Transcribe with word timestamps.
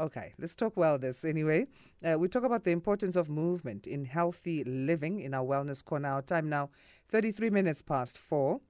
Okay, 0.00 0.32
let's 0.38 0.54
talk 0.54 0.76
wellness 0.76 1.28
anyway. 1.28 1.66
Uh, 2.04 2.16
we 2.16 2.28
talk 2.28 2.44
about 2.44 2.62
the 2.62 2.70
importance 2.70 3.16
of 3.16 3.28
movement 3.28 3.84
in 3.84 4.04
healthy 4.04 4.62
living 4.62 5.18
in 5.18 5.34
our 5.34 5.44
wellness 5.44 5.84
corner. 5.84 6.08
Our 6.08 6.22
time 6.22 6.48
now, 6.48 6.70
33 7.08 7.50
minutes 7.50 7.82
past 7.82 8.16
four. 8.16 8.60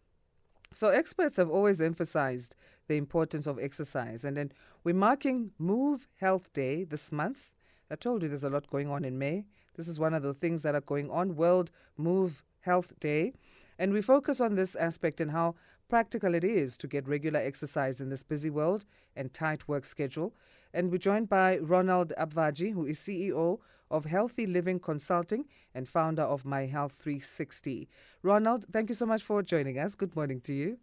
So, 0.72 0.88
experts 0.88 1.36
have 1.36 1.50
always 1.50 1.82
emphasized 1.82 2.56
the 2.86 2.96
importance 2.96 3.46
of 3.46 3.58
exercise. 3.58 4.24
And 4.24 4.38
then 4.38 4.52
we're 4.84 4.94
marking 4.94 5.50
Move 5.58 6.08
Health 6.18 6.50
Day 6.54 6.84
this 6.84 7.12
month. 7.12 7.50
I 7.90 7.96
told 7.96 8.22
you 8.22 8.30
there's 8.30 8.42
a 8.42 8.48
lot 8.48 8.70
going 8.70 8.88
on 8.88 9.04
in 9.04 9.18
May. 9.18 9.44
This 9.76 9.86
is 9.86 9.98
one 9.98 10.14
of 10.14 10.22
the 10.22 10.32
things 10.32 10.62
that 10.62 10.74
are 10.74 10.80
going 10.80 11.10
on 11.10 11.36
World 11.36 11.70
Move 11.98 12.42
Health 12.60 12.98
Day. 13.00 13.34
And 13.78 13.92
we 13.92 14.00
focus 14.00 14.40
on 14.40 14.54
this 14.54 14.74
aspect 14.76 15.20
and 15.20 15.32
how 15.32 15.56
practical 15.88 16.34
it 16.34 16.44
is 16.44 16.76
to 16.78 16.86
get 16.86 17.08
regular 17.08 17.40
exercise 17.40 18.00
in 18.00 18.10
this 18.10 18.22
busy 18.22 18.50
world 18.50 18.84
and 19.16 19.32
tight 19.32 19.66
work 19.66 19.86
schedule. 19.86 20.34
And 20.72 20.92
we're 20.92 20.98
joined 20.98 21.28
by 21.28 21.58
Ronald 21.58 22.12
Abvajee, 22.18 22.74
who 22.74 22.84
is 22.84 22.98
CEO 22.98 23.58
of 23.90 24.04
Healthy 24.04 24.46
Living 24.46 24.78
Consulting 24.78 25.46
and 25.74 25.88
founder 25.88 26.22
of 26.22 26.44
My 26.44 26.66
Health 26.66 26.92
360. 26.92 27.88
Ronald, 28.22 28.66
thank 28.70 28.90
you 28.90 28.94
so 28.94 29.06
much 29.06 29.22
for 29.22 29.42
joining 29.42 29.78
us. 29.78 29.94
Good 29.94 30.14
morning 30.14 30.40
to 30.42 30.52
you. 30.52 30.78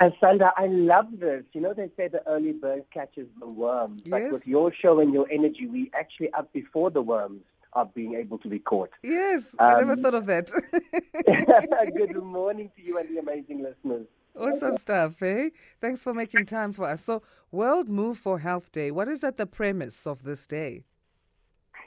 And 0.00 0.12
Sandra, 0.20 0.52
I 0.56 0.66
love 0.66 1.06
this. 1.18 1.44
You 1.52 1.60
know, 1.60 1.74
they 1.74 1.90
say 1.96 2.08
the 2.08 2.26
early 2.26 2.52
bird 2.52 2.84
catches 2.92 3.28
the 3.38 3.46
worm. 3.46 4.00
Yes. 4.04 4.10
But 4.10 4.32
with 4.32 4.46
your 4.46 4.72
show 4.72 5.00
and 5.00 5.12
your 5.12 5.26
energy, 5.30 5.66
we 5.66 5.90
actually 5.94 6.32
up 6.32 6.52
before 6.52 6.90
the 6.90 7.02
worms 7.02 7.42
are 7.76 7.86
being 7.94 8.14
able 8.14 8.38
to 8.38 8.48
be 8.48 8.58
caught. 8.58 8.90
Yes, 9.02 9.54
I 9.58 9.74
never 9.80 9.92
Um, 9.92 10.02
thought 10.02 10.14
of 10.14 10.26
that. 10.26 10.46
Good 11.96 12.16
morning 12.38 12.70
to 12.76 12.82
you 12.82 12.98
and 12.98 13.08
the 13.10 13.18
amazing 13.20 13.62
listeners. 13.62 14.06
awesome 14.38 14.76
stuff, 14.76 15.22
eh? 15.22 15.50
Thanks 15.80 16.02
for 16.02 16.12
making 16.14 16.46
time 16.46 16.72
for 16.72 16.84
us. 16.86 17.04
So, 17.04 17.22
World 17.52 17.88
Move 17.88 18.18
for 18.18 18.38
Health 18.40 18.72
Day, 18.72 18.90
what 18.90 19.08
is 19.08 19.22
at 19.22 19.36
the 19.36 19.46
premise 19.46 20.06
of 20.06 20.22
this 20.24 20.46
day? 20.46 20.84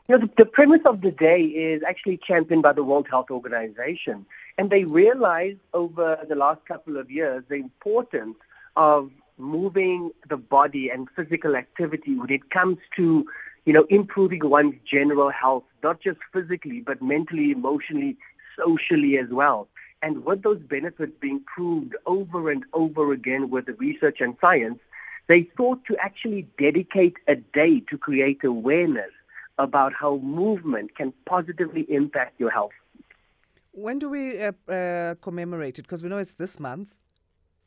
You 0.07 0.17
know, 0.17 0.25
the, 0.25 0.31
the 0.43 0.45
premise 0.45 0.81
of 0.85 1.01
the 1.01 1.11
day 1.11 1.41
is 1.41 1.81
actually 1.87 2.19
championed 2.29 2.63
by 2.63 2.73
the 2.73 2.83
World 2.83 3.07
Health 3.09 3.29
Organization. 3.29 4.25
And 4.57 4.69
they 4.69 4.83
realized 4.83 5.59
over 5.73 6.17
the 6.27 6.35
last 6.35 6.61
couple 6.65 6.97
of 6.97 7.09
years 7.11 7.43
the 7.49 7.55
importance 7.55 8.37
of 8.75 9.11
moving 9.37 10.11
the 10.27 10.37
body 10.37 10.89
and 10.89 11.07
physical 11.15 11.55
activity 11.55 12.15
when 12.15 12.29
it 12.31 12.49
comes 12.49 12.77
to, 12.97 13.25
you 13.69 13.73
know, 13.73 13.85
improving 13.91 14.49
one's 14.49 14.73
general 14.83 15.29
health, 15.29 15.63
not 15.83 16.01
just 16.01 16.17
physically, 16.33 16.79
but 16.79 17.03
mentally, 17.03 17.51
emotionally, 17.51 18.17
socially 18.57 19.15
as 19.19 19.29
well. 19.29 19.67
And 20.01 20.25
with 20.25 20.41
those 20.41 20.57
benefits 20.57 21.11
being 21.21 21.41
proved 21.41 21.95
over 22.07 22.49
and 22.49 22.65
over 22.73 23.13
again 23.13 23.51
with 23.51 23.67
the 23.67 23.73
research 23.73 24.21
and 24.21 24.35
science, 24.41 24.79
they 25.27 25.43
thought 25.55 25.85
to 25.85 25.95
actually 25.97 26.47
dedicate 26.57 27.17
a 27.27 27.35
day 27.35 27.81
to 27.91 27.95
create 27.95 28.43
awareness 28.43 29.11
about 29.59 29.93
how 29.93 30.17
movement 30.17 30.95
can 30.95 31.13
positively 31.27 31.85
impact 31.89 32.39
your 32.39 32.49
health. 32.49 32.71
When 33.71 33.99
do 33.99 34.09
we 34.09 34.23
uh, 34.41 34.51
uh, 34.67 35.13
commemorate 35.21 35.77
it? 35.77 35.83
Because 35.83 36.01
we 36.01 36.09
know 36.09 36.17
it's 36.17 36.33
this 36.33 36.59
month. 36.59 36.95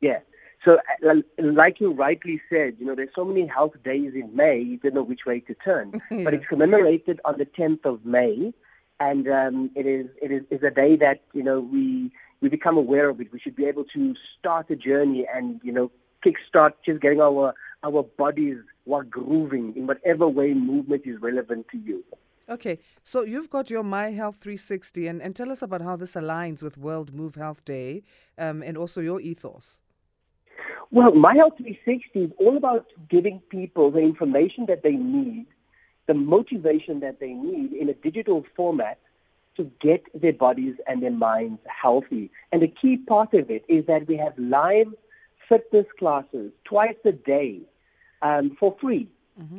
Yeah. 0.01 0.19
So, 0.65 0.79
uh, 1.07 1.15
like 1.37 1.81
you 1.81 1.91
rightly 1.91 2.41
said, 2.49 2.77
you 2.79 2.85
know, 2.85 2.95
there's 2.95 3.09
so 3.13 3.25
many 3.25 3.45
health 3.45 3.73
days 3.83 4.13
in 4.13 4.33
May, 4.33 4.59
you 4.59 4.77
don't 4.77 4.93
know 4.93 5.03
which 5.03 5.25
way 5.25 5.41
to 5.41 5.53
turn. 5.55 6.01
But 6.09 6.33
it's 6.33 6.45
commemorated 6.45 7.19
on 7.25 7.37
the 7.37 7.45
10th 7.45 7.85
of 7.85 8.05
May, 8.05 8.53
and 8.99 9.27
um, 9.27 9.71
it 9.75 9.85
is 9.85 10.07
it 10.21 10.31
is, 10.31 10.43
is 10.49 10.63
a 10.63 10.71
day 10.71 10.95
that 10.97 11.21
you 11.33 11.43
know 11.43 11.59
we 11.59 12.11
we 12.41 12.49
become 12.49 12.77
aware 12.77 13.09
of 13.09 13.19
it. 13.19 13.31
We 13.33 13.39
should 13.39 13.55
be 13.55 13.65
able 13.65 13.85
to 13.93 14.15
start 14.39 14.69
a 14.69 14.75
journey 14.75 15.25
and 15.33 15.59
you 15.63 15.73
know 15.73 15.91
kickstart 16.25 16.73
just 16.85 17.01
getting 17.01 17.21
our 17.21 17.53
our 17.83 18.03
bodies 18.03 18.57
while 18.85 19.03
grooving 19.03 19.73
in 19.75 19.87
whatever 19.87 20.27
way 20.27 20.53
movement 20.53 21.03
is 21.05 21.19
relevant 21.21 21.67
to 21.71 21.77
you. 21.77 22.03
Okay, 22.49 22.79
so 23.03 23.21
you've 23.23 23.49
got 23.49 23.69
your 23.69 23.83
My 23.83 24.11
Health 24.11 24.35
360, 24.37 25.07
and, 25.07 25.21
and 25.21 25.33
tell 25.33 25.49
us 25.49 25.61
about 25.61 25.81
how 25.81 25.95
this 25.95 26.13
aligns 26.13 26.61
with 26.61 26.77
World 26.77 27.13
Move 27.13 27.35
Health 27.35 27.63
Day 27.63 28.03
um, 28.37 28.61
and 28.61 28.77
also 28.77 28.99
your 28.99 29.21
ethos. 29.21 29.81
Well, 30.93 31.15
My 31.15 31.33
Health 31.35 31.53
360 31.57 32.19
is 32.19 32.31
all 32.37 32.55
about 32.55 32.85
giving 33.09 33.39
people 33.49 33.89
the 33.89 34.01
information 34.01 34.67
that 34.67 34.83
they 34.83 34.91
need, 34.91 35.47
the 36.05 36.13
motivation 36.13 36.99
that 36.99 37.19
they 37.19 37.33
need 37.33 37.73
in 37.73 37.89
a 37.89 37.95
digital 37.95 38.45
format 38.55 38.99
to 39.57 39.71
get 39.81 40.03
their 40.13 40.33
bodies 40.33 40.75
and 40.85 41.01
their 41.01 41.09
minds 41.09 41.59
healthy. 41.65 42.29
And 42.51 42.61
the 42.61 42.67
key 42.67 42.97
part 42.97 43.33
of 43.33 43.49
it 43.49 43.65
is 43.67 43.87
that 43.87 44.07
we 44.07 44.17
have 44.17 44.37
live 44.37 44.93
fitness 45.49 45.87
classes 45.97 46.51
twice 46.63 46.97
a 47.05 47.11
day 47.11 47.61
um, 48.21 48.55
for 48.59 48.77
free 48.79 49.09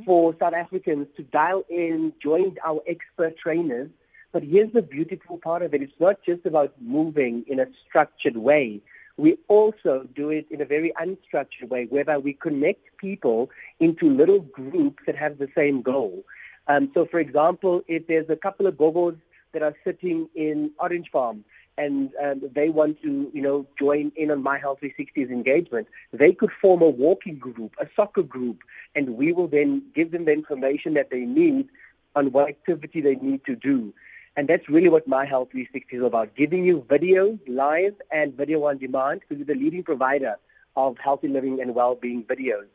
for 0.04 0.36
South 0.38 0.54
Africans 0.54 1.08
to 1.16 1.24
dial 1.24 1.64
in, 1.68 2.12
join 2.22 2.54
our 2.64 2.80
expert 2.86 3.36
trainers. 3.36 3.90
But 4.30 4.44
here's 4.44 4.72
the 4.72 4.82
beautiful 4.82 5.38
part 5.38 5.62
of 5.62 5.74
it. 5.74 5.82
It's 5.82 5.98
not 5.98 6.22
just 6.24 6.46
about 6.46 6.74
moving 6.80 7.44
in 7.48 7.58
a 7.58 7.66
structured 7.88 8.36
way. 8.36 8.82
We 9.16 9.38
also 9.48 10.08
do 10.14 10.30
it 10.30 10.46
in 10.50 10.60
a 10.60 10.64
very 10.64 10.92
unstructured 11.00 11.68
way, 11.68 11.86
whereby 11.86 12.18
we 12.18 12.32
connect 12.32 12.96
people 12.98 13.50
into 13.78 14.10
little 14.10 14.40
groups 14.40 15.04
that 15.06 15.16
have 15.16 15.38
the 15.38 15.48
same 15.54 15.82
goal. 15.82 16.24
Um, 16.66 16.90
so, 16.94 17.06
for 17.06 17.20
example, 17.20 17.82
if 17.86 18.06
there's 18.06 18.28
a 18.28 18.36
couple 18.36 18.66
of 18.66 18.74
gogos 18.74 19.16
that 19.52 19.62
are 19.62 19.74
sitting 19.84 20.28
in 20.34 20.70
Orange 20.78 21.10
Farm 21.12 21.44
and 21.76 22.10
um, 22.22 22.42
they 22.54 22.68
want 22.68 23.02
to, 23.02 23.30
you 23.32 23.42
know, 23.42 23.66
join 23.78 24.12
in 24.16 24.30
on 24.30 24.42
My 24.42 24.58
Health 24.58 24.78
360's 24.82 25.30
engagement, 25.30 25.88
they 26.12 26.32
could 26.32 26.50
form 26.60 26.82
a 26.82 26.88
walking 26.88 27.38
group, 27.38 27.74
a 27.80 27.86
soccer 27.94 28.22
group, 28.22 28.62
and 28.94 29.16
we 29.16 29.32
will 29.32 29.48
then 29.48 29.82
give 29.94 30.10
them 30.12 30.24
the 30.24 30.32
information 30.32 30.94
that 30.94 31.10
they 31.10 31.20
need 31.20 31.68
on 32.16 32.32
what 32.32 32.48
activity 32.48 33.00
they 33.00 33.16
need 33.16 33.44
to 33.44 33.56
do. 33.56 33.92
And 34.36 34.48
that's 34.48 34.68
really 34.68 34.88
what 34.88 35.06
My 35.06 35.24
Health 35.24 35.50
360 35.52 35.96
is 35.96 36.02
about, 36.02 36.34
giving 36.34 36.64
you 36.64 36.84
videos 36.88 37.38
live 37.46 37.94
and 38.10 38.34
video 38.34 38.64
on 38.64 38.78
demand 38.78 39.20
because 39.20 39.38
we're 39.38 39.54
the 39.54 39.60
leading 39.60 39.84
provider 39.84 40.36
of 40.76 40.96
healthy 40.98 41.28
living 41.28 41.60
and 41.60 41.74
well-being 41.74 42.24
videos 42.24 42.66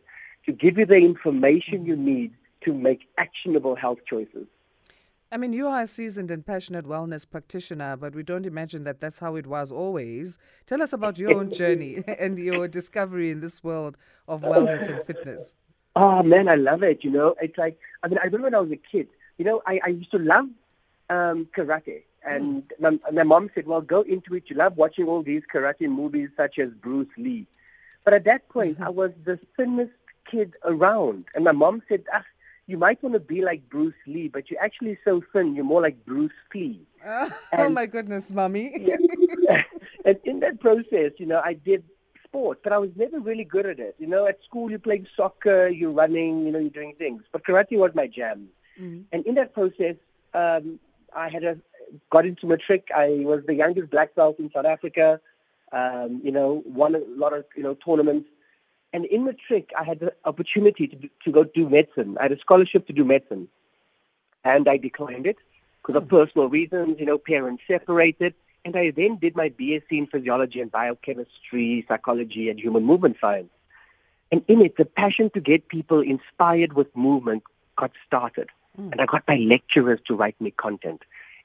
to 0.46 0.54
give 0.54 0.78
you 0.78 0.86
the 0.86 0.96
information 0.96 1.86
you 1.86 1.98
need 1.98 2.32
to 2.62 2.74
make 2.74 3.02
actionable 3.18 3.76
health 3.76 4.00
choices. 4.10 4.48
I 5.32 5.38
mean, 5.38 5.54
you 5.54 5.68
are 5.68 5.82
a 5.82 5.88
seasoned 5.88 6.32
and 6.32 6.44
passionate 6.44 6.86
wellness 6.86 7.30
practitioner, 7.30 7.96
but 7.98 8.16
we 8.16 8.24
don't 8.24 8.48
imagine 8.48 8.84
that 8.86 9.00
that's 9.00 9.20
how 9.20 9.36
it 9.36 9.46
was 9.46 9.72
always. 9.72 10.40
Tell 10.66 10.82
us 10.82 10.92
about 10.92 11.20
your 11.20 11.36
own 11.36 11.52
journey 11.54 12.04
and 12.20 12.40
your 12.40 12.68
discovery 12.68 13.30
in 13.30 13.42
this 13.42 13.64
world 13.64 13.98
of 14.28 14.42
wellness 14.42 14.88
and 14.90 15.06
fitness. 15.06 15.56
Oh 15.96 16.24
man, 16.24 16.48
I 16.48 16.56
love 16.56 16.82
it. 16.82 17.04
You 17.04 17.12
know, 17.12 17.36
it's 17.42 17.58
like 17.58 17.78
I 18.02 18.08
mean, 18.08 18.18
I 18.18 18.26
remember 18.26 18.46
when 18.46 18.56
I 18.56 18.60
was 18.60 18.72
a 18.72 18.78
kid. 18.78 19.08
You 19.38 19.46
know, 19.46 19.62
I, 19.68 19.80
I 19.84 19.90
used 19.90 20.12
to 20.12 20.18
love 20.18 20.48
um, 21.10 21.48
karate, 21.56 22.04
and 22.26 22.64
my, 22.80 22.98
my 23.12 23.24
mom 23.24 23.50
said, 23.56 23.66
"Well, 23.68 23.82
go 23.82 24.02
into 24.02 24.36
it. 24.36 24.44
You 24.48 24.56
love 24.56 24.78
watching 24.78 25.08
all 25.08 25.24
these 25.24 25.44
karate 25.54 25.88
movies, 25.90 26.30
such 26.38 26.60
as 26.60 26.70
Bruce 26.72 27.08
Lee." 27.18 27.48
But 28.06 28.14
at 28.14 28.24
that 28.26 28.48
point, 28.50 28.80
I 28.82 28.90
was 28.90 29.12
the 29.26 29.40
thinnest 29.58 29.92
kid 30.30 30.54
around, 30.64 31.26
and 31.36 31.44
my 31.44 31.52
mom 31.52 31.82
said, 31.90 32.04
ah, 32.14 32.24
"You 32.68 32.78
might 32.78 33.02
want 33.04 33.14
to 33.14 33.20
be 33.20 33.42
like 33.42 33.68
Bruce 33.70 34.02
Lee, 34.08 34.28
but 34.28 34.50
you're 34.50 34.62
actually 34.62 34.98
so 35.04 35.22
thin. 35.34 35.56
You're 35.56 35.66
more 35.66 35.82
like 35.82 36.06
Bruce 36.06 36.32
Lee." 36.54 36.82
oh, 37.06 37.32
And- 37.52 37.74
my 37.74 37.86
goodness, 37.86 38.32
mommy. 38.32 38.74
Yeah. 38.80 39.64
and 40.06 40.20
in 40.24 40.40
that 40.42 40.60
process, 40.60 41.12
you 41.18 41.26
know, 41.26 41.42
I 41.44 41.54
did 41.54 41.84
sport, 42.26 42.60
but 42.64 42.72
I 42.72 42.78
was 42.78 42.92
never 42.96 43.20
really 43.20 43.44
good 43.44 43.66
at 43.66 43.80
it. 43.80 43.96
You 43.98 44.06
know, 44.08 44.28
at 44.28 44.38
school 44.44 44.70
you're 44.70 44.78
playing 44.78 45.08
soccer, 45.18 45.68
you're 45.68 45.90
running, 45.92 46.46
you 46.46 46.52
know, 46.52 46.60
you're 46.60 46.70
doing 46.70 46.94
things. 46.98 47.24
But 47.32 47.44
karate 47.44 47.78
was 47.78 47.96
my 47.96 48.06
jam. 48.06 48.50
Mhm. 48.80 49.06
And 49.12 49.26
in 49.26 49.34
that 49.36 49.54
process, 49.54 49.96
um, 50.36 50.80
I 51.16 51.30
had 51.30 51.44
a 51.44 51.58
got 52.10 52.26
into 52.26 52.46
matric. 52.48 52.90
I 52.96 53.22
was 53.26 53.44
the 53.46 53.54
youngest 53.54 53.90
black 53.90 54.16
belt 54.16 54.40
in 54.40 54.52
South 54.52 54.66
Africa. 54.66 55.20
Um, 55.72 56.22
you 56.24 56.32
know, 56.32 56.64
won 56.66 56.96
a 56.96 57.02
lot 57.16 57.34
of 57.34 57.46
you 57.56 57.64
know 57.64 57.76
tournaments. 57.76 58.30
And 58.92 59.06
in 59.06 59.26
matric, 59.26 59.70
I 59.78 59.84
had 59.84 60.00
the 60.00 60.14
opportunity 60.26 60.88
to 60.88 61.10
to 61.26 61.32
go 61.32 61.44
do 61.44 61.70
medicine. 61.70 62.18
I 62.20 62.24
had 62.24 62.32
a 62.32 62.40
scholarship 62.40 62.88
to 62.88 62.94
do 62.94 63.06
medicine, 63.06 63.48
and 64.44 64.68
I 64.68 64.78
declined 64.78 65.28
it 65.28 65.38
because 65.82 66.02
of 66.02 66.08
personal 66.08 66.50
reasons. 66.50 67.00
You 67.00 67.06
know, 67.06 67.18
parents 67.18 67.64
separated. 67.68 68.34
And 68.66 68.76
I 68.76 68.92
then 68.92 69.16
did 69.16 69.38
my 69.38 69.50
BSc 69.50 69.90
in 69.90 70.08
physiology 70.08 70.60
and 70.60 70.70
biochemistry, 70.70 71.86
psychology, 71.88 72.50
and 72.50 72.60
human 72.60 72.84
movement 72.84 73.16
science. 73.22 73.50
And 74.32 74.44
in 74.48 74.62
it, 74.62 74.76
the 74.76 74.86
passion 74.86 75.30
to 75.32 75.40
get 75.40 75.70
people 75.70 76.02
inspired 76.02 76.74
with 76.74 76.96
movement 76.96 77.44
got 77.78 77.92
started. 78.06 78.50
Hmm. 78.80 78.94
And 78.94 79.02
I 79.02 79.06
got 79.06 79.24
my 79.28 79.36
lecturers 79.36 80.00
to 80.08 80.16
write 80.16 80.40
me 80.40 80.52
content. 80.52 81.02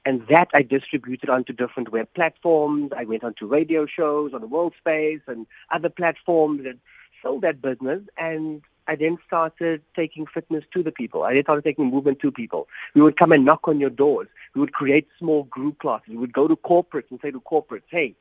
And 0.06 0.26
that 0.28 0.48
I 0.54 0.62
distributed 0.62 1.28
onto 1.30 1.52
different 1.52 1.90
web 1.90 2.08
platforms. 2.14 2.92
I 2.96 3.04
went 3.04 3.24
onto 3.24 3.46
radio 3.46 3.86
shows 3.86 4.32
on 4.34 4.40
the 4.40 4.46
World 4.46 4.74
Space 4.78 5.20
and 5.26 5.46
other 5.70 5.88
platforms 5.88 6.64
and 6.64 6.78
sold 7.22 7.42
that 7.42 7.60
business. 7.60 8.02
And 8.16 8.62
I 8.86 8.96
then 8.96 9.18
started 9.26 9.82
taking 9.96 10.26
fitness 10.26 10.62
to 10.74 10.82
the 10.82 10.92
people. 10.92 11.22
I 11.24 11.34
then 11.34 11.42
started 11.42 11.64
taking 11.64 11.86
movement 11.86 12.20
to 12.20 12.30
people. 12.30 12.68
We 12.94 13.00
would 13.00 13.16
come 13.16 13.32
and 13.32 13.44
knock 13.44 13.66
on 13.66 13.80
your 13.80 13.90
doors. 13.90 14.28
We 14.54 14.60
would 14.60 14.74
create 14.74 15.08
small 15.18 15.44
group 15.44 15.78
classes. 15.78 16.10
We 16.10 16.18
would 16.18 16.34
go 16.34 16.46
to 16.46 16.54
corporates 16.54 17.10
and 17.10 17.18
say 17.20 17.30
to 17.30 17.40
corporates, 17.40 17.88
hey, 17.88 18.14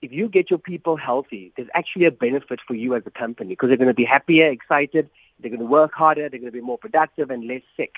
if 0.00 0.10
you 0.12 0.28
get 0.28 0.50
your 0.50 0.58
people 0.58 0.96
healthy, 0.96 1.52
there's 1.56 1.68
actually 1.74 2.06
a 2.06 2.10
benefit 2.10 2.60
for 2.66 2.74
you 2.74 2.94
as 2.94 3.02
a 3.04 3.10
company 3.10 3.50
because 3.50 3.68
they're 3.68 3.76
going 3.76 3.88
to 3.88 3.94
be 3.94 4.04
happier, 4.04 4.48
excited, 4.48 5.10
they're 5.38 5.50
going 5.50 5.60
to 5.60 5.66
work 5.66 5.92
harder, 5.92 6.28
they're 6.28 6.40
going 6.40 6.52
to 6.52 6.58
be 6.58 6.60
more 6.60 6.78
productive 6.78 7.30
and 7.30 7.46
less 7.46 7.62
sick. 7.76 7.96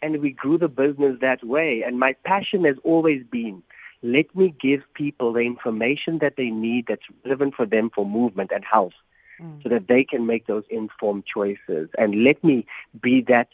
And 0.00 0.20
we 0.20 0.30
grew 0.30 0.58
the 0.58 0.68
business 0.68 1.18
that 1.20 1.42
way. 1.44 1.82
And 1.82 1.98
my 1.98 2.12
passion 2.24 2.64
has 2.64 2.76
always 2.84 3.24
been 3.24 3.62
let 4.02 4.34
me 4.34 4.54
give 4.60 4.82
people 4.94 5.32
the 5.32 5.40
information 5.40 6.18
that 6.18 6.36
they 6.36 6.50
need 6.50 6.86
that's 6.86 7.02
relevant 7.24 7.54
for 7.54 7.66
them 7.66 7.90
for 7.90 8.06
movement 8.06 8.52
and 8.54 8.64
health 8.64 8.92
mm. 9.40 9.62
so 9.62 9.68
that 9.68 9.88
they 9.88 10.04
can 10.04 10.26
make 10.26 10.46
those 10.46 10.64
informed 10.70 11.24
choices. 11.26 11.88
And 11.98 12.22
let 12.22 12.42
me 12.44 12.66
be 13.00 13.22
that, 13.22 13.48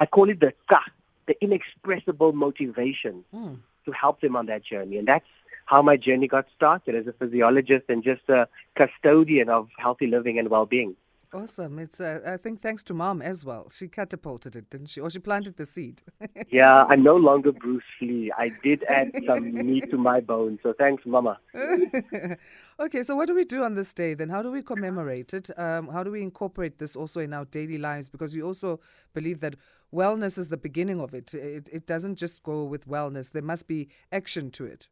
I 0.00 0.06
call 0.06 0.28
it 0.28 0.40
the 0.40 0.52
ka, 0.68 0.84
the 1.26 1.40
inexpressible 1.40 2.32
motivation 2.32 3.24
mm. 3.34 3.56
to 3.84 3.92
help 3.92 4.20
them 4.20 4.34
on 4.34 4.46
that 4.46 4.64
journey. 4.64 4.98
And 4.98 5.06
that's 5.06 5.26
how 5.66 5.82
my 5.82 5.96
journey 5.96 6.28
got 6.28 6.46
started 6.54 6.94
as 6.94 7.06
a 7.06 7.12
physiologist 7.12 7.84
and 7.88 8.02
just 8.02 8.28
a 8.28 8.48
custodian 8.76 9.48
of 9.48 9.68
healthy 9.78 10.06
living 10.06 10.38
and 10.38 10.48
well-being. 10.48 10.96
Awesome. 11.32 11.78
It's 11.78 12.00
uh, 12.00 12.20
I 12.24 12.36
think 12.36 12.62
thanks 12.62 12.84
to 12.84 12.94
mom 12.94 13.20
as 13.20 13.44
well. 13.44 13.68
She 13.70 13.88
catapulted 13.88 14.54
it, 14.54 14.70
didn't 14.70 14.86
she? 14.86 15.00
Or 15.00 15.10
she 15.10 15.18
planted 15.18 15.56
the 15.56 15.66
seed. 15.66 16.02
yeah, 16.50 16.84
I'm 16.84 17.02
no 17.02 17.16
longer 17.16 17.52
Bruce 17.52 17.82
Lee. 18.00 18.32
I 18.36 18.52
did 18.62 18.84
add 18.88 19.10
some 19.26 19.52
meat 19.52 19.90
to 19.90 19.98
my 19.98 20.20
bones. 20.20 20.60
So 20.62 20.72
thanks, 20.78 21.04
mama. 21.04 21.38
okay, 22.80 23.02
so 23.02 23.16
what 23.16 23.26
do 23.26 23.34
we 23.34 23.44
do 23.44 23.64
on 23.64 23.74
this 23.74 23.92
day 23.92 24.14
then? 24.14 24.28
How 24.28 24.40
do 24.40 24.52
we 24.52 24.62
commemorate 24.62 25.34
it? 25.34 25.50
Um, 25.58 25.88
how 25.88 26.04
do 26.04 26.12
we 26.12 26.22
incorporate 26.22 26.78
this 26.78 26.94
also 26.94 27.20
in 27.20 27.32
our 27.32 27.44
daily 27.44 27.78
lives? 27.78 28.08
Because 28.08 28.34
we 28.34 28.42
also 28.42 28.78
believe 29.12 29.40
that 29.40 29.56
wellness 29.92 30.38
is 30.38 30.48
the 30.48 30.56
beginning 30.56 31.00
of 31.00 31.12
it. 31.12 31.34
It, 31.34 31.68
it 31.72 31.86
doesn't 31.86 32.16
just 32.16 32.44
go 32.44 32.64
with 32.64 32.86
wellness. 32.86 33.32
There 33.32 33.42
must 33.42 33.66
be 33.66 33.88
action 34.12 34.50
to 34.52 34.64
it. 34.64 34.88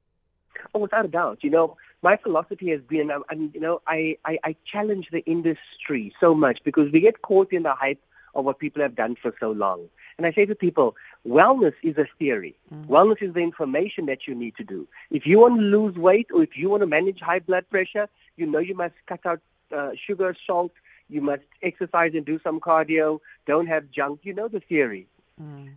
Oh, 0.74 0.80
without 0.80 1.04
a 1.04 1.08
doubt. 1.08 1.38
You 1.42 1.50
know, 1.50 1.76
my 2.04 2.18
philosophy 2.18 2.68
has 2.68 2.82
been, 2.82 3.10
I 3.10 3.34
mean, 3.34 3.50
you 3.54 3.60
know, 3.60 3.80
I, 3.86 4.18
I, 4.26 4.38
I 4.44 4.56
challenge 4.70 5.08
the 5.10 5.24
industry 5.24 6.14
so 6.20 6.34
much 6.34 6.58
because 6.62 6.92
we 6.92 7.00
get 7.00 7.22
caught 7.22 7.50
in 7.50 7.62
the 7.62 7.74
hype 7.74 7.98
of 8.34 8.44
what 8.44 8.58
people 8.58 8.82
have 8.82 8.94
done 8.94 9.16
for 9.20 9.32
so 9.40 9.52
long. 9.52 9.88
And 10.18 10.26
I 10.26 10.32
say 10.32 10.44
to 10.44 10.54
people, 10.54 10.96
wellness 11.26 11.72
is 11.82 11.96
a 11.96 12.06
theory. 12.18 12.54
Mm. 12.72 12.88
Wellness 12.88 13.22
is 13.22 13.32
the 13.32 13.40
information 13.40 14.04
that 14.06 14.28
you 14.28 14.34
need 14.34 14.54
to 14.56 14.64
do. 14.64 14.86
If 15.10 15.26
you 15.26 15.38
want 15.40 15.58
to 15.58 15.62
lose 15.62 15.96
weight 15.96 16.28
or 16.34 16.42
if 16.42 16.58
you 16.58 16.68
want 16.68 16.82
to 16.82 16.86
manage 16.86 17.20
high 17.20 17.38
blood 17.38 17.64
pressure, 17.70 18.06
you 18.36 18.44
know 18.44 18.58
you 18.58 18.74
must 18.74 18.94
cut 19.06 19.24
out 19.24 19.40
uh, 19.74 19.92
sugar, 20.06 20.36
salt, 20.46 20.72
you 21.08 21.22
must 21.22 21.44
exercise 21.62 22.12
and 22.12 22.26
do 22.26 22.38
some 22.44 22.60
cardio, 22.60 23.20
don't 23.46 23.66
have 23.66 23.90
junk. 23.90 24.20
You 24.24 24.34
know 24.34 24.48
the 24.48 24.60
theory. 24.60 25.06
Mm. 25.42 25.70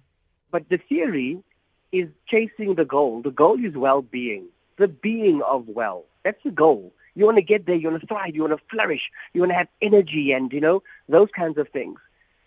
But 0.52 0.68
the 0.68 0.78
theory 0.78 1.42
is 1.94 2.10
chasing 2.28 2.76
the 2.76 2.86
goal. 2.86 3.22
The 3.22 3.32
goal 3.32 3.64
is 3.64 3.76
well-being 3.76 4.48
the 4.78 4.88
being 4.88 5.42
of 5.42 5.68
well. 5.68 6.06
That's 6.28 6.44
the 6.44 6.52
goal. 6.52 6.92
You 7.16 7.24
want 7.24 7.38
to 7.38 7.42
get 7.42 7.68
there, 7.68 7.76
you 7.76 7.90
want 7.90 8.02
to 8.02 8.06
thrive, 8.06 8.36
you 8.36 8.42
want 8.42 8.52
to 8.52 8.62
flourish, 8.70 9.04
you 9.34 9.40
want 9.40 9.52
to 9.52 9.56
have 9.56 9.70
energy 9.82 10.34
and, 10.34 10.52
you 10.52 10.60
know, 10.60 10.84
those 11.08 11.30
kinds 11.34 11.58
of 11.58 11.70
things. 11.70 12.00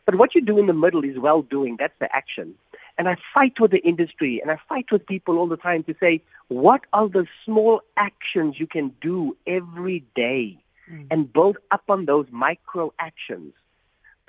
But 0.05 0.17
what 0.17 0.35
you 0.35 0.43
do 0.43 0.59
in 0.59 0.67
the 0.67 0.75
middle 0.75 1.03
is 1.03 1.19
well 1.19 1.41
doing. 1.41 1.77
That's 1.79 1.99
the 1.99 2.15
action. 2.15 2.56
And 2.99 3.09
I 3.09 3.17
fight 3.32 3.59
with 3.59 3.71
the 3.71 3.79
industry 3.79 4.38
and 4.43 4.50
I 4.50 4.59
fight 4.69 4.93
with 4.93 5.06
people 5.06 5.38
all 5.38 5.47
the 5.47 5.56
time 5.56 5.82
to 5.85 5.94
say, 5.99 6.21
what 6.49 6.82
are 6.93 7.09
the 7.09 7.27
small 7.43 7.81
actions 7.97 8.61
you 8.61 8.67
can 8.67 8.93
do 9.00 9.35
every 9.47 10.05
day? 10.15 10.62
Mm. 10.93 11.06
And 11.11 11.32
build 11.32 11.56
up 11.71 11.85
on 11.88 12.05
those 12.05 12.27
micro 12.31 12.93
actions 12.99 13.55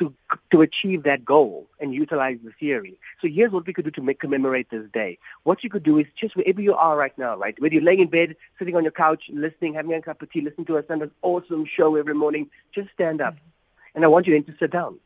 to, 0.01 0.11
to 0.51 0.61
achieve 0.61 1.03
that 1.03 1.23
goal 1.23 1.67
and 1.79 1.93
utilize 1.93 2.39
the 2.43 2.51
theory. 2.59 2.97
So 3.21 3.27
here's 3.27 3.51
what 3.51 3.67
we 3.67 3.73
could 3.73 3.85
do 3.85 3.91
to 3.91 4.01
make, 4.01 4.19
commemorate 4.19 4.71
this 4.71 4.89
day. 4.91 5.19
What 5.43 5.63
you 5.63 5.69
could 5.69 5.83
do 5.83 5.99
is 5.99 6.07
just 6.19 6.35
wherever 6.35 6.59
you 6.59 6.73
are 6.73 6.97
right 6.97 7.15
now, 7.19 7.37
right? 7.37 7.59
Whether 7.61 7.75
you're 7.75 7.83
laying 7.83 7.99
in 7.99 8.07
bed, 8.07 8.35
sitting 8.57 8.75
on 8.75 8.83
your 8.83 8.91
couch, 8.91 9.25
listening, 9.31 9.75
having 9.75 9.93
a 9.93 10.01
cup 10.01 10.21
of 10.23 10.31
tea, 10.31 10.41
listening 10.41 10.65
to 10.65 10.77
a 10.77 10.85
Sunday's 10.87 11.11
awesome 11.21 11.65
show 11.65 11.95
every 11.95 12.15
morning, 12.15 12.49
just 12.73 12.89
stand 12.93 13.21
up. 13.21 13.35
Mm-hmm. 13.35 13.95
And 13.95 14.05
I 14.05 14.07
want 14.07 14.25
you 14.25 14.33
then 14.33 14.43
to 14.45 14.59
sit 14.59 14.71
down. 14.71 14.97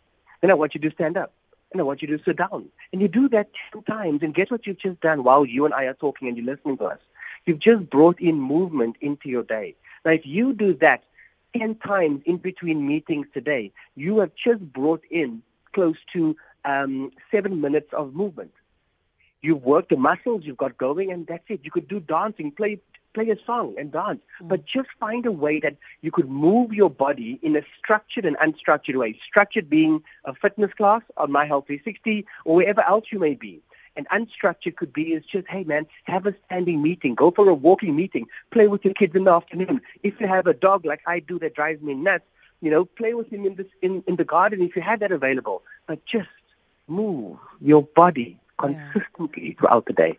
Then 0.41 0.49
I 0.49 0.53
want 0.53 0.75
you 0.75 0.81
to 0.81 0.91
stand 0.91 1.17
up. 1.17 1.33
And 1.73 1.81
I 1.81 1.83
want 1.83 2.01
you 2.01 2.07
to 2.17 2.23
sit 2.23 2.37
down. 2.37 2.69
And 2.93 3.01
you 3.01 3.09
do 3.09 3.27
that 3.29 3.49
10 3.73 3.83
times 3.83 4.23
and 4.23 4.33
guess 4.33 4.49
what 4.49 4.65
you've 4.65 4.79
just 4.79 5.01
done 5.01 5.25
while 5.25 5.45
you 5.45 5.65
and 5.65 5.73
I 5.73 5.83
are 5.85 5.93
talking 5.93 6.29
and 6.29 6.37
you're 6.37 6.45
listening 6.45 6.77
to 6.77 6.85
us? 6.85 6.99
You've 7.45 7.59
just 7.59 7.89
brought 7.89 8.21
in 8.21 8.39
movement 8.39 8.95
into 9.01 9.27
your 9.27 9.43
day. 9.43 9.75
Now, 10.05 10.11
if 10.11 10.25
you 10.25 10.53
do 10.53 10.73
that 10.75 11.03
10 11.57 11.75
times 11.75 12.21
in 12.25 12.37
between 12.37 12.87
meetings 12.87 13.27
today, 13.33 13.71
you 13.95 14.19
have 14.19 14.31
just 14.35 14.61
brought 14.73 15.03
in 15.09 15.41
close 15.73 15.97
to 16.13 16.35
um, 16.63 17.11
seven 17.31 17.61
minutes 17.61 17.89
of 17.93 18.13
movement. 18.13 18.51
You've 19.41 19.63
worked 19.63 19.89
the 19.89 19.97
muscles, 19.97 20.41
you've 20.43 20.57
got 20.57 20.77
going, 20.77 21.11
and 21.11 21.27
that's 21.27 21.43
it. 21.49 21.61
You 21.63 21.71
could 21.71 21.87
do 21.87 21.99
dancing, 21.99 22.51
play 22.51 22.79
play 23.13 23.29
a 23.29 23.37
song 23.45 23.73
and 23.79 23.93
dance, 23.93 24.19
mm. 24.41 24.49
but 24.49 24.65
just 24.65 24.89
find 24.99 25.25
a 25.25 25.31
way 25.31 25.59
that 25.61 25.77
you 26.01 26.11
could 26.11 26.29
move 26.29 26.73
your 26.73 26.89
body 26.89 27.39
in 27.41 27.55
a 27.55 27.61
structured 27.79 28.25
and 28.25 28.35
unstructured 28.37 28.97
way. 28.97 29.17
Structured 29.25 29.69
being 29.69 30.03
a 30.25 30.35
fitness 30.35 30.71
class 30.73 31.01
on 31.15 31.31
My 31.31 31.45
Health 31.45 31.67
360 31.67 32.25
or 32.43 32.55
wherever 32.55 32.81
else 32.81 33.05
you 33.11 33.19
may 33.19 33.33
be. 33.33 33.61
And 33.95 34.07
unstructured 34.09 34.75
could 34.75 34.91
be 34.91 35.13
is 35.13 35.23
just, 35.25 35.47
hey 35.47 35.63
man, 35.63 35.87
have 36.03 36.25
a 36.25 36.35
standing 36.45 36.81
meeting, 36.81 37.15
go 37.15 37.31
for 37.31 37.47
a 37.47 37.53
walking 37.53 37.95
meeting, 37.95 38.25
play 38.51 38.67
with 38.67 38.83
your 38.83 38.93
kids 38.93 39.15
in 39.15 39.23
the 39.23 39.31
afternoon. 39.31 39.81
If 40.03 40.19
you 40.19 40.27
have 40.27 40.47
a 40.47 40.53
dog 40.53 40.85
like 40.85 41.01
I 41.07 41.19
do 41.19 41.39
that 41.39 41.55
drives 41.55 41.81
me 41.81 41.93
nuts, 41.93 42.25
you 42.61 42.71
know, 42.71 42.85
play 42.85 43.13
with 43.13 43.31
him 43.31 43.45
in, 43.45 43.55
this, 43.55 43.67
in, 43.81 44.03
in 44.07 44.15
the 44.17 44.25
garden 44.25 44.61
if 44.61 44.75
you 44.75 44.81
have 44.81 44.99
that 44.99 45.11
available. 45.11 45.63
But 45.87 46.05
just 46.05 46.27
move 46.87 47.37
your 47.61 47.83
body 47.83 48.39
consistently 48.59 49.47
yeah. 49.47 49.53
throughout 49.59 49.85
the 49.85 49.93
day. 49.93 50.17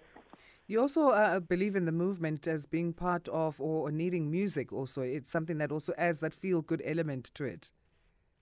You 0.68 0.80
also 0.80 1.10
uh, 1.10 1.38
believe 1.38 1.76
in 1.76 1.84
the 1.84 1.92
movement 1.92 2.48
as 2.48 2.66
being 2.66 2.92
part 2.92 3.28
of 3.28 3.60
or 3.60 3.92
needing 3.92 4.30
music 4.30 4.72
also. 4.72 5.02
It's 5.02 5.30
something 5.30 5.58
that 5.58 5.70
also 5.70 5.92
adds 5.96 6.18
that 6.20 6.34
feel 6.34 6.60
good 6.60 6.82
element 6.84 7.30
to 7.34 7.44
it. 7.44 7.70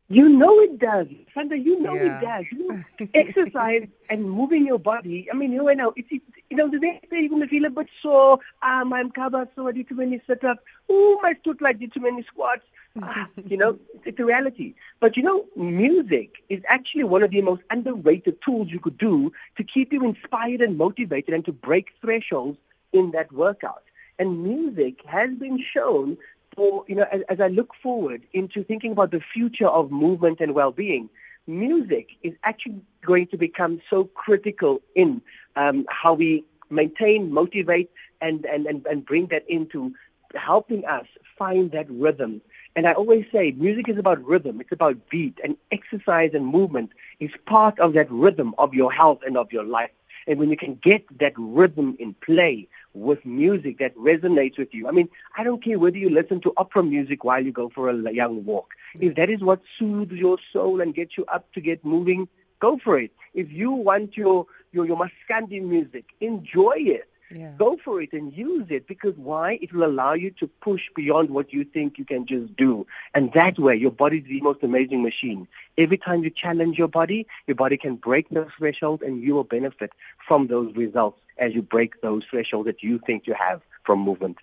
You 0.08 0.28
know 0.28 0.60
it 0.60 0.78
does. 0.78 1.06
Sandra, 1.32 1.58
you 1.58 1.80
know 1.80 1.94
yeah. 1.94 2.18
it 2.18 2.20
does. 2.20 2.44
You 2.52 2.84
exercise 3.14 3.88
and 4.10 4.30
moving 4.30 4.66
your 4.66 4.78
body. 4.78 5.28
I 5.32 5.36
mean, 5.36 5.52
you 5.52 5.74
know, 5.74 5.94
it's, 5.96 6.08
it's 6.10 6.24
you 6.50 6.56
know, 6.56 6.68
the 6.68 6.78
next 6.78 7.10
day 7.10 7.20
you're 7.20 7.30
going 7.30 7.42
to 7.42 7.48
feel 7.48 7.64
a 7.64 7.70
bit 7.70 7.86
sore. 8.02 8.38
Ah, 8.62 8.84
my 8.84 9.02
covered, 9.14 9.48
so 9.56 9.66
I 9.66 9.72
did 9.72 9.88
too 9.88 9.94
many 9.94 10.20
sit-ups. 10.26 10.60
Oh, 10.90 11.18
my 11.22 11.34
stood 11.40 11.62
like 11.62 11.78
did 11.78 11.94
too 11.94 12.00
many 12.00 12.22
squats. 12.22 12.62
Ah, 13.02 13.28
you 13.46 13.56
know, 13.56 13.78
it's 14.04 14.18
a 14.18 14.24
reality. 14.24 14.74
But 15.00 15.16
you 15.16 15.22
know, 15.22 15.46
music 15.56 16.34
is 16.50 16.62
actually 16.68 17.04
one 17.04 17.22
of 17.22 17.30
the 17.30 17.40
most 17.40 17.62
underrated 17.70 18.36
tools 18.44 18.68
you 18.70 18.80
could 18.80 18.98
do 18.98 19.32
to 19.56 19.64
keep 19.64 19.90
you 19.90 20.04
inspired 20.04 20.60
and 20.60 20.76
motivated 20.76 21.32
and 21.32 21.44
to 21.46 21.52
break 21.52 21.88
thresholds 22.02 22.58
in 22.92 23.12
that 23.12 23.32
workout. 23.32 23.82
And 24.18 24.44
music 24.44 24.98
has 25.06 25.30
been 25.30 25.58
shown 25.72 26.18
for, 26.56 26.84
you 26.88 26.94
know, 26.94 27.06
as, 27.10 27.22
as 27.28 27.40
I 27.40 27.48
look 27.48 27.72
forward 27.82 28.22
into 28.32 28.64
thinking 28.64 28.92
about 28.92 29.10
the 29.10 29.20
future 29.20 29.68
of 29.68 29.90
movement 29.90 30.40
and 30.40 30.54
well-being, 30.54 31.08
music 31.46 32.08
is 32.22 32.32
actually 32.42 32.80
going 33.04 33.26
to 33.28 33.36
become 33.36 33.80
so 33.90 34.04
critical 34.04 34.80
in 34.94 35.20
um, 35.56 35.86
how 35.88 36.14
we 36.14 36.44
maintain, 36.70 37.32
motivate, 37.32 37.90
and, 38.20 38.44
and, 38.46 38.66
and, 38.66 38.86
and 38.86 39.04
bring 39.04 39.26
that 39.26 39.44
into 39.48 39.92
helping 40.34 40.84
us 40.84 41.06
find 41.38 41.70
that 41.72 41.90
rhythm. 41.90 42.40
And 42.76 42.86
I 42.88 42.92
always 42.92 43.24
say 43.30 43.52
music 43.52 43.88
is 43.88 43.98
about 43.98 44.24
rhythm. 44.24 44.60
It's 44.60 44.72
about 44.72 45.08
beat 45.08 45.38
and 45.44 45.56
exercise 45.70 46.30
and 46.34 46.46
movement 46.46 46.90
is 47.20 47.30
part 47.46 47.78
of 47.78 47.92
that 47.92 48.10
rhythm 48.10 48.54
of 48.58 48.74
your 48.74 48.90
health 48.90 49.20
and 49.24 49.36
of 49.36 49.52
your 49.52 49.64
life. 49.64 49.90
And 50.26 50.38
when 50.38 50.50
you 50.50 50.56
can 50.56 50.78
get 50.82 51.04
that 51.18 51.32
rhythm 51.36 51.96
in 51.98 52.14
play 52.14 52.68
with 52.94 53.24
music 53.24 53.78
that 53.78 53.96
resonates 53.96 54.56
with 54.58 54.72
you. 54.72 54.88
I 54.88 54.92
mean, 54.92 55.08
I 55.36 55.44
don't 55.44 55.62
care 55.62 55.78
whether 55.78 55.98
you 55.98 56.08
listen 56.08 56.40
to 56.42 56.52
opera 56.56 56.82
music 56.82 57.24
while 57.24 57.44
you 57.44 57.52
go 57.52 57.68
for 57.68 57.90
a 57.90 58.12
young 58.12 58.44
walk. 58.44 58.68
If 58.98 59.16
that 59.16 59.28
is 59.30 59.40
what 59.40 59.60
soothes 59.78 60.12
your 60.12 60.38
soul 60.52 60.80
and 60.80 60.94
gets 60.94 61.18
you 61.18 61.24
up 61.26 61.52
to 61.54 61.60
get 61.60 61.84
moving, 61.84 62.28
go 62.60 62.78
for 62.82 62.98
it. 62.98 63.10
If 63.34 63.50
you 63.50 63.72
want 63.72 64.16
your 64.16 64.46
your, 64.72 64.86
your 64.86 64.98
Maskandi 64.98 65.62
music, 65.62 66.04
enjoy 66.20 66.74
it. 66.76 67.08
Yeah. 67.34 67.50
Go 67.58 67.76
for 67.84 68.00
it 68.00 68.12
and 68.12 68.32
use 68.32 68.68
it 68.70 68.86
because 68.86 69.16
why? 69.16 69.58
It 69.60 69.74
will 69.74 69.84
allow 69.84 70.12
you 70.12 70.30
to 70.38 70.46
push 70.46 70.82
beyond 70.94 71.30
what 71.30 71.52
you 71.52 71.64
think 71.64 71.98
you 71.98 72.04
can 72.04 72.26
just 72.26 72.54
do. 72.56 72.86
And 73.12 73.32
that 73.32 73.58
way, 73.58 73.74
your 73.74 73.90
body 73.90 74.18
is 74.18 74.24
the 74.24 74.40
most 74.40 74.62
amazing 74.62 75.02
machine. 75.02 75.48
Every 75.76 75.98
time 75.98 76.22
you 76.22 76.30
challenge 76.30 76.78
your 76.78 76.86
body, 76.86 77.26
your 77.48 77.56
body 77.56 77.76
can 77.76 77.96
break 77.96 78.28
those 78.28 78.50
thresholds 78.56 79.02
and 79.02 79.20
you 79.20 79.34
will 79.34 79.42
benefit 79.42 79.90
from 80.26 80.46
those 80.46 80.76
results 80.76 81.18
as 81.36 81.54
you 81.54 81.62
break 81.62 82.00
those 82.02 82.22
thresholds 82.30 82.66
that 82.66 82.84
you 82.84 83.00
think 83.04 83.26
you 83.26 83.34
have 83.34 83.60
from 83.84 83.98
movement. 83.98 84.38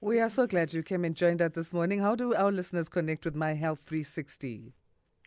We 0.00 0.18
are 0.18 0.28
so 0.28 0.48
glad 0.48 0.74
you 0.74 0.82
came 0.82 1.04
and 1.04 1.14
joined 1.14 1.40
us 1.40 1.52
this 1.54 1.72
morning. 1.72 2.00
How 2.00 2.16
do 2.16 2.34
our 2.34 2.50
listeners 2.50 2.88
connect 2.88 3.24
with 3.24 3.36
My 3.36 3.54
Health 3.54 3.78
360? 3.86 4.72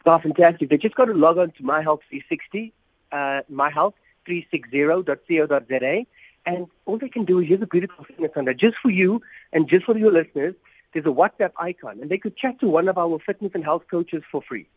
Oh, 0.05 0.19
fantastic. 0.19 0.69
They 0.69 0.77
just 0.77 0.95
got 0.95 1.05
to 1.05 1.13
log 1.13 1.37
on 1.37 1.51
to 1.51 1.63
My 1.63 1.81
Health 1.81 2.01
360, 2.09 2.73
uh, 3.11 3.41
myhealth360.co.za, 3.51 6.05
and 6.47 6.67
all 6.85 6.97
they 6.97 7.09
can 7.09 7.25
do 7.25 7.39
is 7.39 7.47
here's 7.49 7.61
a 7.61 7.67
beautiful 7.67 8.05
thing, 8.05 8.25
Sandra, 8.33 8.55
just 8.55 8.77
for 8.81 8.89
you 8.89 9.21
and 9.51 9.69
just 9.69 9.85
for 9.85 9.97
your 9.97 10.11
listeners. 10.11 10.55
There's 10.93 11.05
a 11.05 11.09
WhatsApp 11.09 11.51
icon, 11.57 11.99
and 12.01 12.09
they 12.09 12.17
could 12.17 12.37
chat 12.37 12.59
to 12.61 12.67
one 12.67 12.87
of 12.87 12.97
our 12.97 13.19
fitness 13.19 13.51
and 13.53 13.63
health 13.63 13.83
coaches 13.91 14.23
for 14.31 14.41
free. 14.41 14.67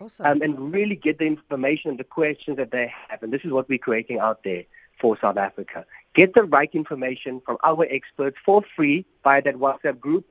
Awesome. 0.00 0.26
Um, 0.26 0.42
and 0.42 0.72
really 0.72 0.96
get 0.96 1.18
the 1.18 1.26
information 1.26 1.90
and 1.90 1.98
the 1.98 2.04
questions 2.04 2.56
that 2.56 2.70
they 2.70 2.90
have. 3.08 3.22
And 3.22 3.30
this 3.30 3.42
is 3.44 3.52
what 3.52 3.68
we're 3.68 3.78
creating 3.78 4.18
out 4.18 4.42
there 4.44 4.64
for 4.98 5.18
South 5.20 5.36
Africa. 5.36 5.84
Get 6.14 6.32
the 6.32 6.44
right 6.44 6.70
information 6.72 7.42
from 7.44 7.58
our 7.62 7.84
experts 7.90 8.38
for 8.44 8.62
free 8.74 9.04
via 9.22 9.42
that 9.42 9.56
WhatsApp 9.56 10.00
group, 10.00 10.26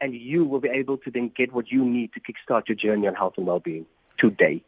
and 0.00 0.12
you 0.12 0.44
will 0.44 0.60
be 0.60 0.68
able 0.68 0.98
to 0.98 1.10
then 1.12 1.30
get 1.36 1.52
what 1.52 1.70
you 1.70 1.84
need 1.84 2.10
to 2.14 2.20
kickstart 2.20 2.68
your 2.68 2.76
journey 2.76 3.06
on 3.06 3.14
health 3.14 3.34
and 3.36 3.46
well-being 3.46 3.86
today. 4.18 4.64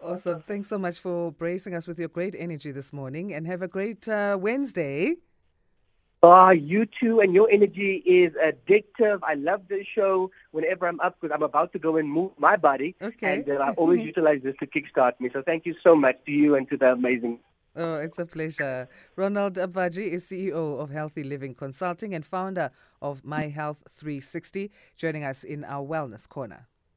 Awesome. 0.00 0.40
Thanks 0.42 0.68
so 0.68 0.78
much 0.78 0.98
for 0.98 1.32
bracing 1.32 1.74
us 1.74 1.86
with 1.88 1.98
your 1.98 2.08
great 2.08 2.34
energy 2.38 2.70
this 2.70 2.92
morning, 2.92 3.34
and 3.34 3.46
have 3.46 3.62
a 3.62 3.68
great 3.68 4.08
uh, 4.08 4.38
Wednesday. 4.40 5.16
Ah, 6.22 6.50
you 6.50 6.84
too, 6.84 7.20
and 7.20 7.32
your 7.32 7.48
energy 7.50 8.02
is 8.04 8.32
addictive. 8.34 9.20
I 9.22 9.34
love 9.34 9.62
this 9.68 9.86
show 9.86 10.30
whenever 10.50 10.88
I'm 10.88 10.98
up 11.00 11.16
because 11.20 11.32
I'm 11.32 11.44
about 11.44 11.72
to 11.72 11.78
go 11.78 11.96
and 11.96 12.10
move 12.10 12.32
my 12.38 12.56
body. 12.56 12.96
Okay. 13.00 13.44
And 13.46 13.50
uh, 13.50 13.62
I 13.62 13.70
always 13.76 14.02
utilize 14.02 14.40
this 14.42 14.56
to 14.58 14.66
kickstart 14.66 15.12
me. 15.20 15.30
So 15.32 15.42
thank 15.42 15.64
you 15.64 15.76
so 15.82 15.94
much 15.94 16.16
to 16.26 16.32
you 16.32 16.56
and 16.56 16.68
to 16.70 16.76
the 16.76 16.92
amazing. 16.92 17.38
Oh, 17.76 17.98
it's 17.98 18.18
a 18.18 18.26
pleasure. 18.26 18.88
Ronald 19.14 19.54
Abaji 19.54 20.10
is 20.10 20.24
CEO 20.24 20.80
of 20.80 20.90
Healthy 20.90 21.22
Living 21.22 21.54
Consulting 21.54 22.12
and 22.12 22.26
founder 22.26 22.72
of 23.00 23.24
My 23.24 23.42
Health 23.42 23.84
360, 23.92 24.72
joining 24.96 25.22
us 25.22 25.44
in 25.44 25.64
our 25.64 25.86
Wellness 25.86 26.28
Corner. 26.28 26.66